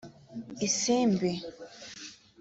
Isimbi 0.67 1.31